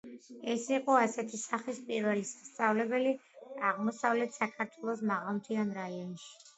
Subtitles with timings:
[0.53, 3.15] ეს იყო ასეთი სახის პირველი სასწავლებელი
[3.73, 6.39] აღმოსავლეთ საქართველოს მაღალმთიან რაიონში.